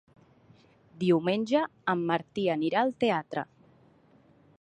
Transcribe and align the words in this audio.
Diumenge 1.03 1.61
en 1.93 2.01
Martí 2.13 2.45
anirà 2.53 2.81
al 2.87 2.95
teatre. 3.05 3.45